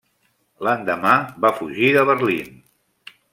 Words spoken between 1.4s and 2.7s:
va fugir de Berlín.